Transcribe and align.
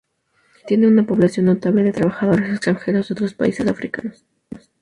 La 0.01 0.53
ciudad 0.55 0.67
tiene 0.69 0.87
una 0.87 1.05
población 1.05 1.45
notable 1.45 1.83
de 1.83 1.91
trabajadores 1.91 2.49
extranjeros 2.51 3.07
de 3.09 3.13
otros 3.13 3.35
países 3.35 3.67
africanos. 3.67 4.25